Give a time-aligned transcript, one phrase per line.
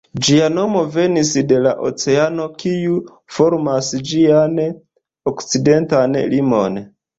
[0.27, 2.97] Ĝia nomo venis de la oceano, kiu
[3.37, 4.59] formas ĝian
[5.35, 6.85] okcidentan limon.